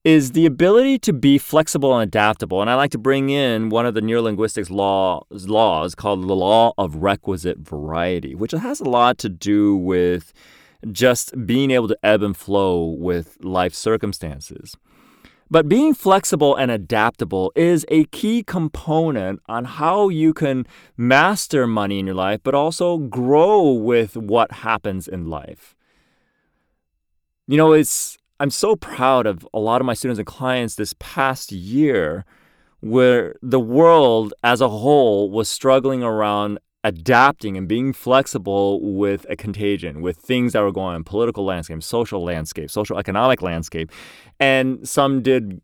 is 0.04 0.32
the 0.32 0.46
ability 0.46 0.98
to 0.98 1.12
be 1.12 1.36
flexible 1.36 1.92
and 1.98 2.06
adaptable. 2.06 2.60
And 2.60 2.70
I 2.70 2.74
like 2.76 2.92
to 2.92 2.98
bring 2.98 3.30
in 3.30 3.68
one 3.68 3.84
of 3.84 3.94
the 3.94 4.00
neurolinguistics 4.00 4.70
laws, 4.70 5.24
laws 5.30 5.94
called 5.94 6.22
the 6.26 6.36
law 6.36 6.72
of 6.78 6.96
requisite 6.96 7.58
variety, 7.58 8.34
which 8.34 8.52
has 8.52 8.80
a 8.80 8.84
lot 8.84 9.18
to 9.18 9.28
do 9.28 9.76
with 9.76 10.32
just 10.92 11.46
being 11.46 11.72
able 11.72 11.88
to 11.88 11.98
ebb 12.04 12.22
and 12.22 12.36
flow 12.36 12.84
with 12.84 13.36
life 13.42 13.74
circumstances. 13.74 14.76
But 15.50 15.68
being 15.68 15.94
flexible 15.94 16.54
and 16.54 16.70
adaptable 16.70 17.52
is 17.56 17.86
a 17.88 18.04
key 18.06 18.42
component 18.42 19.40
on 19.46 19.64
how 19.64 20.10
you 20.10 20.34
can 20.34 20.66
master 20.96 21.66
money 21.66 21.98
in 21.98 22.06
your 22.06 22.14
life, 22.14 22.40
but 22.42 22.54
also 22.54 22.98
grow 22.98 23.72
with 23.72 24.16
what 24.16 24.52
happens 24.52 25.08
in 25.08 25.30
life. 25.30 25.74
You 27.46 27.56
know, 27.56 27.72
it's 27.72 28.18
I'm 28.40 28.50
so 28.50 28.76
proud 28.76 29.26
of 29.26 29.48
a 29.54 29.58
lot 29.58 29.80
of 29.80 29.86
my 29.86 29.94
students 29.94 30.18
and 30.18 30.26
clients 30.26 30.74
this 30.74 30.94
past 30.98 31.50
year 31.50 32.24
where 32.80 33.34
the 33.42 33.58
world 33.58 34.34
as 34.44 34.60
a 34.60 34.68
whole 34.68 35.30
was 35.30 35.48
struggling 35.48 36.02
around 36.02 36.58
adapting 36.88 37.56
and 37.56 37.68
being 37.68 37.92
flexible 37.92 38.80
with 38.80 39.26
a 39.28 39.36
contagion, 39.36 40.00
with 40.00 40.16
things 40.16 40.54
that 40.54 40.62
were 40.62 40.72
going 40.72 40.94
on, 40.94 41.04
political 41.04 41.44
landscape, 41.44 41.82
social 41.82 42.24
landscape, 42.24 42.70
social 42.70 42.98
economic 42.98 43.42
landscape. 43.42 43.92
And 44.40 44.88
some 44.88 45.22
did, 45.22 45.60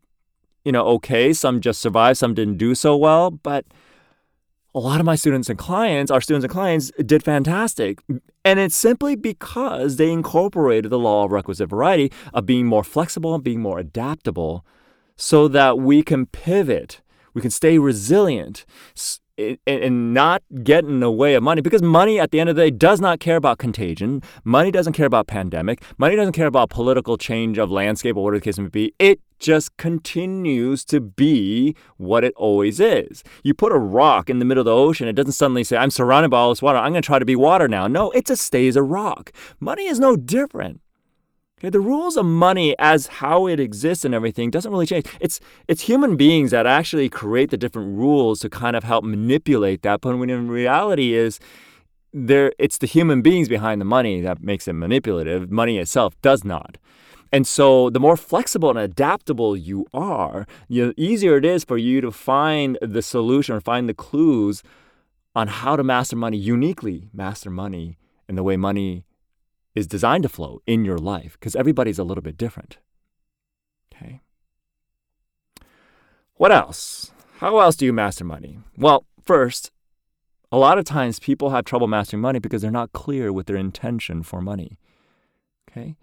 you 0.63 0.71
know, 0.71 0.85
okay, 0.87 1.33
some 1.33 1.61
just 1.61 1.81
survived, 1.81 2.17
some 2.17 2.33
didn't 2.33 2.57
do 2.57 2.75
so 2.75 2.95
well. 2.95 3.31
But 3.31 3.65
a 4.75 4.79
lot 4.79 4.99
of 4.99 5.05
my 5.05 5.15
students 5.15 5.49
and 5.49 5.57
clients, 5.57 6.11
our 6.11 6.21
students 6.21 6.43
and 6.43 6.51
clients, 6.51 6.91
did 7.03 7.23
fantastic. 7.23 7.99
And 8.43 8.59
it's 8.59 8.75
simply 8.75 9.15
because 9.15 9.95
they 9.95 10.11
incorporated 10.11 10.91
the 10.91 10.99
law 10.99 11.25
of 11.25 11.31
requisite 11.31 11.69
variety 11.69 12.11
of 12.33 12.45
being 12.45 12.67
more 12.67 12.83
flexible 12.83 13.33
and 13.33 13.43
being 13.43 13.61
more 13.61 13.79
adaptable 13.79 14.65
so 15.15 15.47
that 15.47 15.79
we 15.79 16.03
can 16.03 16.25
pivot, 16.27 17.01
we 17.33 17.41
can 17.41 17.51
stay 17.51 17.77
resilient 17.79 18.65
and 19.37 20.13
not 20.13 20.43
get 20.63 20.85
in 20.85 20.99
the 20.99 21.11
way 21.11 21.35
of 21.35 21.43
money 21.43 21.61
because 21.61 21.81
money 21.81 22.19
at 22.19 22.31
the 22.31 22.39
end 22.39 22.49
of 22.49 22.55
the 22.55 22.63
day 22.63 22.71
does 22.71 23.01
not 23.01 23.19
care 23.19 23.35
about 23.35 23.57
contagion. 23.57 24.21
Money 24.43 24.71
doesn't 24.71 24.93
care 24.93 25.05
about 25.05 25.27
pandemic. 25.27 25.83
Money 25.97 26.15
doesn't 26.15 26.33
care 26.33 26.47
about 26.47 26.69
political 26.69 27.17
change 27.17 27.57
of 27.57 27.69
landscape 27.69 28.15
or 28.15 28.23
whatever 28.23 28.39
the 28.39 28.43
case 28.43 28.57
may 28.57 28.67
be. 28.67 28.93
It 28.97 29.19
just 29.39 29.75
continues 29.77 30.85
to 30.85 31.01
be 31.01 31.75
what 31.97 32.23
it 32.23 32.33
always 32.37 32.79
is. 32.79 33.23
You 33.43 33.53
put 33.53 33.73
a 33.73 33.77
rock 33.77 34.29
in 34.29 34.39
the 34.39 34.45
middle 34.45 34.61
of 34.61 34.65
the 34.65 34.75
ocean 34.75 35.07
it 35.07 35.13
doesn't 35.13 35.33
suddenly 35.33 35.63
say 35.63 35.75
i'm 35.75 35.91
surrounded 35.91 36.29
by 36.29 36.37
all 36.37 36.49
this 36.49 36.61
water. 36.61 36.77
I'm 36.77 36.93
going 36.93 37.01
to 37.01 37.05
try 37.05 37.19
to 37.19 37.25
be 37.25 37.35
water 37.35 37.67
now. 37.67 37.87
No 37.87 38.11
it 38.11 38.25
just 38.25 38.43
stays 38.43 38.75
a 38.75 38.83
rock. 38.83 39.31
Money 39.59 39.87
is 39.87 39.99
no 39.99 40.15
different 40.15 40.81
The 41.71 41.79
rules 41.79 42.17
of 42.17 42.25
money 42.25 42.75
as 42.79 43.07
how 43.07 43.47
it 43.47 43.59
exists 43.59 44.05
and 44.05 44.13
everything 44.13 44.51
doesn't 44.51 44.71
really 44.71 44.85
change. 44.85 45.05
It's 45.19 45.39
it's 45.67 45.81
human 45.81 46.15
beings 46.15 46.51
that 46.51 46.65
actually 46.65 47.09
create 47.09 47.49
the 47.49 47.57
different 47.57 47.97
rules 47.97 48.39
to 48.41 48.49
kind 48.49 48.75
of 48.75 48.83
help 48.83 49.03
manipulate 49.03 49.81
that. 49.81 50.01
But 50.01 50.17
when 50.17 50.29
in 50.29 50.47
reality 50.47 51.13
is 51.13 51.39
there 52.13 52.53
it's 52.59 52.77
the 52.77 52.87
human 52.87 53.21
beings 53.21 53.49
behind 53.49 53.81
the 53.81 53.85
money 53.85 54.21
that 54.21 54.41
makes 54.41 54.67
it 54.67 54.73
manipulative. 54.73 55.51
Money 55.51 55.77
itself 55.77 56.19
does 56.21 56.43
not. 56.43 56.77
And 57.31 57.45
so 57.45 57.89
the 57.89 57.99
more 57.99 58.15
flexible 58.15 58.69
and 58.69 58.79
adaptable 58.79 59.57
you 59.57 59.85
are, 59.93 60.47
the 60.69 60.93
easier 60.95 61.35
it 61.35 61.43
is 61.43 61.65
for 61.65 61.77
you 61.77 61.99
to 61.99 62.11
find 62.11 62.77
the 62.81 63.01
solution 63.01 63.55
or 63.55 63.59
find 63.59 63.89
the 63.89 63.93
clues 63.93 64.63
on 65.35 65.47
how 65.47 65.75
to 65.75 65.83
master 65.83 66.15
money, 66.15 66.37
uniquely 66.37 67.09
master 67.11 67.49
money 67.49 67.97
and 68.27 68.37
the 68.37 68.43
way 68.43 68.55
money 68.55 69.03
is 69.75 69.85
designed 69.85 70.23
to 70.23 70.29
flow 70.29 70.61
in 70.65 70.85
your 70.85 70.97
life 70.97 71.37
because 71.39 71.55
everybody's 71.55 71.99
a 71.99 72.03
little 72.03 72.21
bit 72.21 72.37
different. 72.37 72.77
Okay. 73.93 74.21
What 76.35 76.51
else? 76.51 77.11
How 77.37 77.59
else 77.59 77.75
do 77.75 77.85
you 77.85 77.93
master 77.93 78.23
money? 78.23 78.59
Well, 78.77 79.05
first, 79.21 79.71
a 80.51 80.57
lot 80.57 80.77
of 80.77 80.85
times 80.85 81.19
people 81.19 81.49
have 81.49 81.65
trouble 81.65 81.87
mastering 81.87 82.21
money 82.21 82.39
because 82.39 82.61
they're 82.61 82.71
not 82.71 82.93
clear 82.93 83.31
with 83.33 83.47
their 83.47 83.57
intention 83.57 84.23
for 84.23 84.41
money. 84.41 84.77
Okay? 85.69 85.97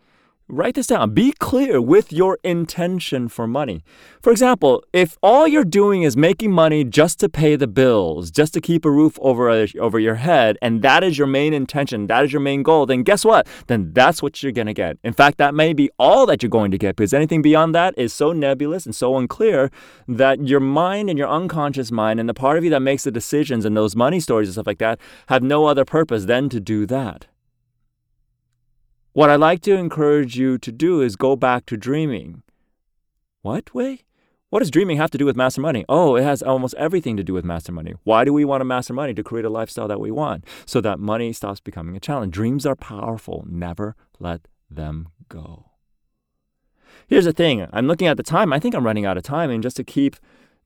Write 0.48 0.74
this 0.74 0.88
down. 0.88 1.14
Be 1.14 1.32
clear 1.32 1.80
with 1.80 2.12
your 2.12 2.38
intention 2.44 3.28
for 3.28 3.46
money. 3.46 3.82
For 4.20 4.30
example, 4.30 4.84
if 4.92 5.16
all 5.22 5.48
you're 5.48 5.64
doing 5.64 6.02
is 6.02 6.14
making 6.14 6.52
money 6.52 6.84
just 6.84 7.18
to 7.20 7.30
pay 7.30 7.56
the 7.56 7.66
bills, 7.66 8.30
just 8.30 8.52
to 8.52 8.60
keep 8.60 8.84
a 8.84 8.90
roof 8.90 9.18
over, 9.22 9.48
uh, 9.48 9.66
over 9.78 9.98
your 9.98 10.16
head, 10.16 10.58
and 10.60 10.82
that 10.82 11.02
is 11.04 11.16
your 11.16 11.26
main 11.26 11.54
intention, 11.54 12.06
that 12.08 12.24
is 12.24 12.32
your 12.32 12.42
main 12.42 12.62
goal, 12.62 12.84
then 12.84 13.02
guess 13.02 13.24
what? 13.24 13.46
Then 13.68 13.92
that's 13.94 14.22
what 14.22 14.42
you're 14.42 14.52
going 14.52 14.66
to 14.66 14.74
get. 14.74 14.98
In 15.02 15.14
fact, 15.14 15.38
that 15.38 15.54
may 15.54 15.72
be 15.72 15.90
all 15.98 16.26
that 16.26 16.42
you're 16.42 16.50
going 16.50 16.70
to 16.72 16.78
get 16.78 16.96
because 16.96 17.14
anything 17.14 17.40
beyond 17.40 17.74
that 17.74 17.94
is 17.96 18.12
so 18.12 18.32
nebulous 18.32 18.84
and 18.84 18.94
so 18.94 19.16
unclear 19.16 19.70
that 20.06 20.46
your 20.46 20.60
mind 20.60 21.08
and 21.08 21.18
your 21.18 21.28
unconscious 21.28 21.90
mind 21.90 22.20
and 22.20 22.28
the 22.28 22.34
part 22.34 22.58
of 22.58 22.64
you 22.64 22.68
that 22.70 22.80
makes 22.80 23.04
the 23.04 23.10
decisions 23.10 23.64
and 23.64 23.74
those 23.74 23.96
money 23.96 24.20
stories 24.20 24.48
and 24.48 24.54
stuff 24.54 24.66
like 24.66 24.78
that 24.78 25.00
have 25.28 25.42
no 25.42 25.64
other 25.64 25.86
purpose 25.86 26.26
than 26.26 26.50
to 26.50 26.60
do 26.60 26.84
that. 26.84 27.26
What 29.14 29.28
I'd 29.28 29.40
like 29.40 29.60
to 29.62 29.74
encourage 29.74 30.38
you 30.38 30.56
to 30.56 30.72
do 30.72 31.02
is 31.02 31.16
go 31.16 31.36
back 31.36 31.66
to 31.66 31.76
dreaming. 31.76 32.42
What 33.42 33.74
way? 33.74 34.04
What 34.48 34.60
does 34.60 34.70
dreaming 34.70 34.96
have 34.96 35.10
to 35.10 35.18
do 35.18 35.26
with 35.26 35.36
master 35.36 35.60
money? 35.60 35.84
Oh, 35.86 36.16
it 36.16 36.22
has 36.22 36.42
almost 36.42 36.74
everything 36.78 37.18
to 37.18 37.22
do 37.22 37.34
with 37.34 37.44
master 37.44 37.72
money. 37.72 37.92
Why 38.04 38.24
do 38.24 38.32
we 38.32 38.46
want 38.46 38.62
to 38.62 38.64
master 38.64 38.94
money? 38.94 39.12
To 39.12 39.22
create 39.22 39.44
a 39.44 39.50
lifestyle 39.50 39.86
that 39.88 40.00
we 40.00 40.10
want 40.10 40.46
so 40.64 40.80
that 40.80 40.98
money 40.98 41.34
stops 41.34 41.60
becoming 41.60 41.94
a 41.94 42.00
challenge. 42.00 42.32
Dreams 42.32 42.64
are 42.64 42.74
powerful. 42.74 43.44
Never 43.46 43.96
let 44.18 44.48
them 44.70 45.08
go. 45.28 45.72
Here's 47.06 47.26
the 47.26 47.34
thing 47.34 47.66
I'm 47.70 47.86
looking 47.86 48.08
at 48.08 48.16
the 48.16 48.22
time. 48.22 48.50
I 48.50 48.58
think 48.58 48.74
I'm 48.74 48.86
running 48.86 49.04
out 49.04 49.18
of 49.18 49.24
time. 49.24 49.50
And 49.50 49.62
just 49.62 49.76
to 49.76 49.84
keep 49.84 50.16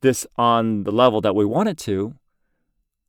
this 0.02 0.24
on 0.36 0.84
the 0.84 0.92
level 0.92 1.20
that 1.20 1.34
we 1.34 1.44
want 1.44 1.68
it 1.68 1.78
to, 1.78 2.14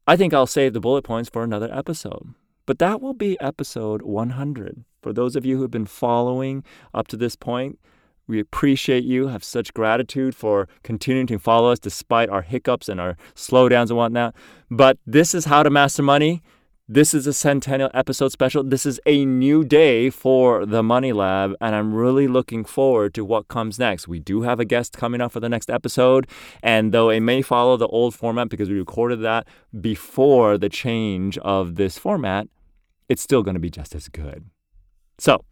I 0.07 0.15
think 0.15 0.33
I'll 0.33 0.47
save 0.47 0.73
the 0.73 0.79
bullet 0.79 1.03
points 1.03 1.29
for 1.29 1.43
another 1.43 1.71
episode. 1.71 2.33
But 2.65 2.79
that 2.79 3.01
will 3.01 3.13
be 3.13 3.39
episode 3.39 4.01
100. 4.01 4.83
For 5.07 5.13
those 5.13 5.37
of 5.37 5.45
you 5.45 5.55
who 5.55 5.61
have 5.61 5.71
been 5.71 5.85
following 5.85 6.65
up 6.93 7.07
to 7.07 7.15
this 7.15 7.37
point, 7.37 7.79
we 8.27 8.41
appreciate 8.41 9.05
you, 9.05 9.27
have 9.27 9.41
such 9.41 9.73
gratitude 9.73 10.35
for 10.35 10.67
continuing 10.83 11.27
to 11.27 11.39
follow 11.39 11.71
us 11.71 11.79
despite 11.79 12.29
our 12.29 12.41
hiccups 12.41 12.89
and 12.89 12.99
our 12.99 13.15
slowdowns 13.33 13.87
and 13.87 13.95
whatnot. 13.95 14.35
But 14.69 14.97
this 15.07 15.33
is 15.33 15.45
how 15.45 15.63
to 15.63 15.69
master 15.69 16.03
money. 16.03 16.43
This 16.89 17.13
is 17.13 17.25
a 17.25 17.31
centennial 17.31 17.89
episode 17.93 18.33
special. 18.33 18.65
This 18.65 18.85
is 18.85 18.99
a 19.05 19.23
new 19.23 19.63
day 19.63 20.09
for 20.09 20.65
the 20.65 20.83
Money 20.83 21.13
Lab, 21.13 21.55
and 21.61 21.73
I'm 21.73 21.93
really 21.93 22.27
looking 22.27 22.65
forward 22.65 23.13
to 23.13 23.23
what 23.23 23.47
comes 23.47 23.79
next. 23.79 24.09
We 24.09 24.19
do 24.19 24.41
have 24.41 24.59
a 24.59 24.65
guest 24.65 24.97
coming 24.97 25.21
up 25.21 25.31
for 25.31 25.39
the 25.39 25.47
next 25.47 25.69
episode, 25.69 26.27
and 26.61 26.91
though 26.91 27.09
it 27.09 27.21
may 27.21 27.41
follow 27.41 27.77
the 27.77 27.87
old 27.87 28.13
format 28.13 28.49
because 28.49 28.69
we 28.69 28.77
recorded 28.77 29.21
that 29.21 29.47
before 29.79 30.57
the 30.57 30.67
change 30.67 31.37
of 31.37 31.75
this 31.75 31.97
format, 31.97 32.49
it's 33.07 33.21
still 33.21 33.41
going 33.41 33.55
to 33.55 33.61
be 33.61 33.69
just 33.69 33.95
as 33.95 34.09
good. 34.09 34.43
So, 35.19 35.43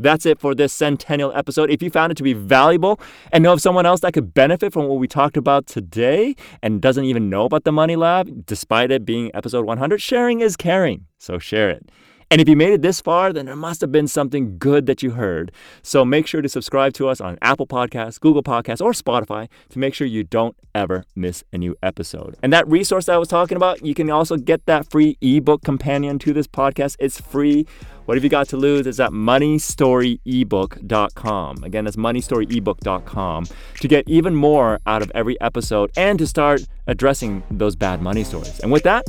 that's 0.00 0.24
it 0.24 0.38
for 0.38 0.54
this 0.54 0.72
centennial 0.72 1.32
episode. 1.34 1.70
If 1.70 1.82
you 1.82 1.90
found 1.90 2.12
it 2.12 2.14
to 2.16 2.22
be 2.22 2.32
valuable 2.32 3.00
and 3.32 3.42
know 3.42 3.52
of 3.52 3.60
someone 3.60 3.84
else 3.84 4.00
that 4.00 4.12
could 4.12 4.32
benefit 4.32 4.72
from 4.72 4.86
what 4.86 5.00
we 5.00 5.08
talked 5.08 5.36
about 5.36 5.66
today 5.66 6.36
and 6.62 6.80
doesn't 6.80 7.04
even 7.04 7.28
know 7.28 7.44
about 7.44 7.64
the 7.64 7.72
Money 7.72 7.96
Lab, 7.96 8.46
despite 8.46 8.92
it 8.92 9.04
being 9.04 9.32
episode 9.34 9.66
100, 9.66 10.00
sharing 10.00 10.40
is 10.40 10.56
caring. 10.56 11.06
So 11.18 11.40
share 11.40 11.68
it. 11.68 11.90
And 12.30 12.42
if 12.42 12.48
you 12.48 12.56
made 12.56 12.74
it 12.74 12.82
this 12.82 13.00
far, 13.00 13.32
then 13.32 13.46
there 13.46 13.56
must 13.56 13.80
have 13.80 13.90
been 13.90 14.06
something 14.06 14.58
good 14.58 14.84
that 14.84 15.02
you 15.02 15.12
heard. 15.12 15.50
So 15.82 16.04
make 16.04 16.26
sure 16.26 16.42
to 16.42 16.48
subscribe 16.48 16.92
to 16.94 17.08
us 17.08 17.22
on 17.22 17.38
Apple 17.40 17.66
Podcasts, 17.66 18.20
Google 18.20 18.42
Podcasts, 18.42 18.82
or 18.82 18.92
Spotify 18.92 19.48
to 19.70 19.78
make 19.78 19.94
sure 19.94 20.06
you 20.06 20.24
don't 20.24 20.54
ever 20.74 21.06
miss 21.16 21.42
a 21.54 21.58
new 21.58 21.74
episode. 21.82 22.36
And 22.42 22.52
that 22.52 22.68
resource 22.68 23.06
that 23.06 23.14
I 23.14 23.18
was 23.18 23.28
talking 23.28 23.56
about, 23.56 23.82
you 23.82 23.94
can 23.94 24.10
also 24.10 24.36
get 24.36 24.66
that 24.66 24.90
free 24.90 25.16
ebook 25.22 25.62
companion 25.62 26.18
to 26.20 26.32
this 26.34 26.46
podcast. 26.46 26.96
It's 26.98 27.18
free. 27.18 27.66
What 28.04 28.16
have 28.16 28.24
you 28.24 28.30
got 28.30 28.48
to 28.50 28.58
lose? 28.58 28.86
It's 28.86 29.00
at 29.00 29.10
moneystoryebook.com. 29.10 31.64
Again, 31.64 31.84
that's 31.84 31.96
moneystoryebook.com 31.96 33.46
to 33.80 33.88
get 33.88 34.08
even 34.08 34.34
more 34.34 34.80
out 34.86 35.02
of 35.02 35.12
every 35.14 35.38
episode 35.40 35.90
and 35.96 36.18
to 36.18 36.26
start 36.26 36.60
addressing 36.86 37.42
those 37.50 37.74
bad 37.76 38.02
money 38.02 38.24
stories. 38.24 38.60
And 38.60 38.72
with 38.72 38.82
that, 38.84 39.06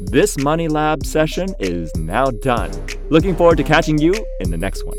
this 0.00 0.36
Money 0.38 0.68
Lab 0.68 1.04
session 1.06 1.48
is 1.58 1.94
now 1.96 2.26
done. 2.26 2.70
Looking 3.08 3.34
forward 3.34 3.56
to 3.56 3.64
catching 3.64 3.98
you 3.98 4.14
in 4.40 4.50
the 4.50 4.58
next 4.58 4.84
one. 4.84 4.96